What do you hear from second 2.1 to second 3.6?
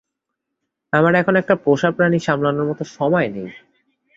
সামলানোর মতো সময় নেই!